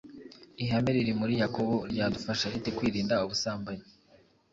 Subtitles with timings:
[0.63, 3.85] Ihame riri muri Yakobo ryadufasha rite kwirinda ubusambanyi